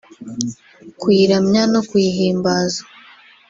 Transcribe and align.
kuyiramya 0.99 1.61
no 1.73 1.81
kuyihimbaza 1.89 2.81